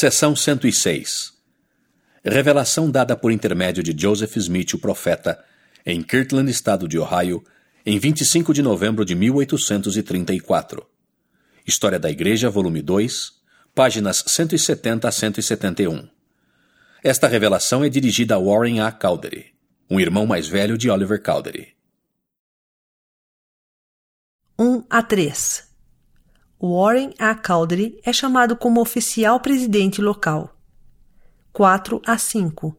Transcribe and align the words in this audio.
Seção 0.00 0.34
106 0.34 1.34
Revelação 2.24 2.90
dada 2.90 3.14
por 3.14 3.30
intermédio 3.30 3.82
de 3.82 3.94
Joseph 3.94 4.34
Smith, 4.38 4.72
o 4.72 4.78
profeta, 4.78 5.44
em 5.84 6.02
Kirtland, 6.02 6.50
estado 6.50 6.88
de 6.88 6.98
Ohio, 6.98 7.44
em 7.84 7.98
25 7.98 8.54
de 8.54 8.62
novembro 8.62 9.04
de 9.04 9.14
1834. 9.14 10.86
História 11.66 11.98
da 11.98 12.10
Igreja, 12.10 12.48
volume 12.48 12.80
2, 12.80 13.32
páginas 13.74 14.24
170 14.26 15.06
a 15.06 15.12
171. 15.12 16.08
Esta 17.04 17.28
revelação 17.28 17.84
é 17.84 17.90
dirigida 17.90 18.36
a 18.36 18.38
Warren 18.38 18.80
A. 18.80 18.90
Caldery, 18.90 19.52
um 19.90 20.00
irmão 20.00 20.24
mais 20.24 20.48
velho 20.48 20.78
de 20.78 20.88
Oliver 20.88 21.20
Caldery. 21.20 21.74
1 24.58 24.82
a 24.88 25.02
3 25.02 25.69
Warren 26.62 27.14
A. 27.18 27.34
Caldery 27.34 27.98
é 28.04 28.12
chamado 28.12 28.54
como 28.54 28.82
oficial 28.82 29.40
presidente 29.40 30.02
local. 30.02 30.54
4 31.54 32.02
a 32.04 32.18
5 32.18 32.76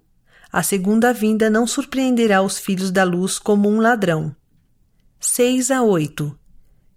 A 0.51 0.61
segunda 0.61 1.11
vinda 1.11 1.49
não 1.49 1.65
surpreenderá 1.65 2.43
os 2.43 2.59
filhos 2.59 2.91
da 2.91 3.03
luz 3.03 3.39
como 3.39 3.67
um 3.67 3.81
ladrão. 3.81 4.35
6 5.19 5.71
a 5.71 5.81
8 5.81 6.37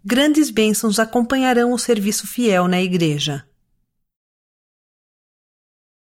Grandes 0.05 0.50
bênçãos 0.50 0.98
acompanharão 0.98 1.72
o 1.72 1.78
serviço 1.78 2.27
fiel 2.27 2.68
na 2.68 2.82
igreja. 2.82 3.48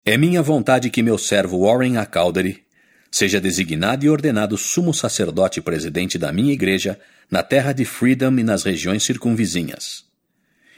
É 0.05 0.16
minha 0.16 0.41
vontade 0.41 0.89
que 0.89 1.02
meu 1.02 1.19
servo 1.19 1.66
Warren 1.66 1.97
A. 1.97 2.07
Caldery 2.07 2.65
seja 3.11 3.41
designado 3.41 4.05
e 4.05 4.09
ordenado 4.09 4.57
sumo 4.57 4.95
sacerdote 4.95 5.61
presidente 5.61 6.16
da 6.16 6.33
minha 6.33 6.52
igreja 6.52 7.01
na 7.29 7.43
terra 7.43 7.73
de 7.73 7.85
Freedom 7.85 8.39
e 8.39 8.45
nas 8.45 8.63
regiões 8.63 9.02
circunvizinhas 9.02 10.09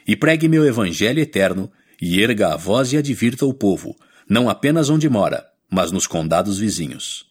e 0.07 0.15
pregue 0.15 0.47
meu 0.47 0.65
evangelho 0.65 1.19
eterno, 1.19 1.71
e 2.01 2.21
erga 2.21 2.53
a 2.53 2.57
voz 2.57 2.91
e 2.91 2.97
advirta 2.97 3.45
o 3.45 3.53
povo, 3.53 3.95
não 4.27 4.49
apenas 4.49 4.89
onde 4.89 5.09
mora, 5.09 5.45
mas 5.69 5.91
nos 5.91 6.05
condados 6.05 6.57
vizinhos. 6.57 7.25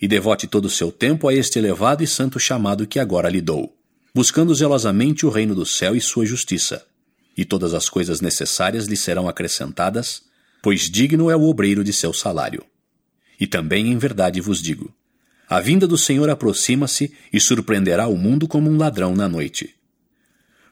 E 0.00 0.08
devote 0.08 0.46
todo 0.46 0.66
o 0.66 0.70
seu 0.70 0.92
tempo 0.92 1.28
a 1.28 1.34
este 1.34 1.58
elevado 1.58 2.02
e 2.02 2.06
santo 2.06 2.38
chamado 2.38 2.86
que 2.86 2.98
agora 2.98 3.28
lhe 3.28 3.40
dou, 3.40 3.76
buscando 4.14 4.54
zelosamente 4.54 5.24
o 5.24 5.30
reino 5.30 5.54
do 5.54 5.64
céu 5.64 5.94
e 5.94 6.00
sua 6.00 6.26
justiça. 6.26 6.84
E 7.36 7.44
todas 7.44 7.74
as 7.74 7.88
coisas 7.88 8.20
necessárias 8.20 8.86
lhe 8.86 8.96
serão 8.96 9.28
acrescentadas, 9.28 10.22
pois 10.62 10.90
digno 10.90 11.30
é 11.30 11.36
o 11.36 11.44
obreiro 11.44 11.84
de 11.84 11.92
seu 11.92 12.12
salário. 12.12 12.64
E 13.38 13.46
também 13.46 13.92
em 13.92 13.98
verdade 13.98 14.40
vos 14.40 14.60
digo: 14.62 14.92
a 15.48 15.60
vinda 15.60 15.86
do 15.86 15.96
Senhor 15.96 16.28
aproxima-se 16.28 17.12
e 17.32 17.40
surpreenderá 17.40 18.08
o 18.08 18.16
mundo 18.16 18.48
como 18.48 18.68
um 18.68 18.76
ladrão 18.76 19.14
na 19.14 19.28
noite. 19.28 19.75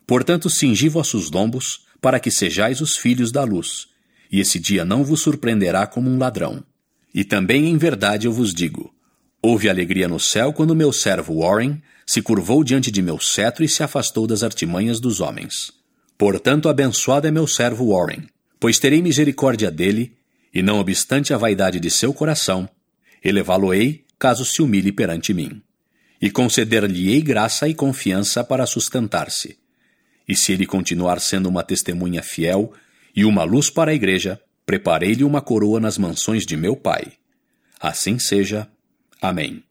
Portanto, 0.06 0.50
cingi 0.50 0.88
vossos 0.88 1.30
lombos, 1.30 1.84
para 2.00 2.20
que 2.20 2.30
sejais 2.30 2.82
os 2.82 2.96
filhos 2.96 3.32
da 3.32 3.42
luz, 3.44 3.86
e 4.30 4.38
esse 4.38 4.58
dia 4.58 4.84
não 4.84 5.02
vos 5.02 5.22
surpreenderá 5.22 5.86
como 5.86 6.10
um 6.10 6.18
ladrão. 6.18 6.62
E 7.14 7.24
também 7.24 7.66
em 7.66 7.78
verdade 7.78 8.26
eu 8.26 8.32
vos 8.32 8.52
digo: 8.52 8.94
houve 9.40 9.68
alegria 9.68 10.06
no 10.06 10.20
céu 10.20 10.52
quando 10.52 10.76
meu 10.76 10.92
servo 10.92 11.40
Warren 11.40 11.80
se 12.06 12.20
curvou 12.20 12.62
diante 12.62 12.90
de 12.90 13.00
meu 13.00 13.18
cetro 13.18 13.64
e 13.64 13.68
se 13.68 13.82
afastou 13.82 14.26
das 14.26 14.42
artimanhas 14.42 15.00
dos 15.00 15.20
homens. 15.20 15.72
Portanto, 16.18 16.68
abençoado 16.68 17.26
é 17.26 17.30
meu 17.30 17.46
servo 17.46 17.90
Warren, 17.90 18.26
pois 18.60 18.78
terei 18.78 19.00
misericórdia 19.00 19.70
dele, 19.70 20.12
e 20.52 20.62
não 20.62 20.78
obstante 20.78 21.32
a 21.32 21.38
vaidade 21.38 21.80
de 21.80 21.90
seu 21.90 22.12
coração, 22.12 22.68
elevá-lo-ei 23.24 24.04
caso 24.18 24.44
se 24.44 24.60
humilhe 24.60 24.92
perante 24.92 25.32
mim, 25.32 25.62
e 26.20 26.30
conceder-lhe-ei 26.30 27.22
graça 27.22 27.66
e 27.66 27.74
confiança 27.74 28.44
para 28.44 28.66
sustentar-se 28.66 29.63
e 30.28 30.34
se 30.34 30.52
ele 30.52 30.66
continuar 30.66 31.20
sendo 31.20 31.48
uma 31.48 31.62
testemunha 31.62 32.22
fiel 32.22 32.72
e 33.14 33.24
uma 33.24 33.44
luz 33.44 33.70
para 33.70 33.90
a 33.90 33.94
igreja, 33.94 34.40
preparei-lhe 34.64 35.24
uma 35.24 35.40
coroa 35.40 35.78
nas 35.78 35.98
mansões 35.98 36.44
de 36.46 36.56
meu 36.56 36.74
Pai. 36.76 37.12
Assim 37.80 38.18
seja. 38.18 38.68
Amém. 39.20 39.62